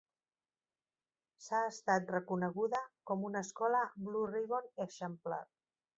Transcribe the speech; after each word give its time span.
S'ha 1.47 1.59
estat 1.73 2.09
reconeguda 2.15 2.81
com 3.11 3.27
una 3.29 3.47
escola 3.49 3.85
Blue 4.07 4.27
Ribbon 4.35 4.71
exemplar. 4.87 5.43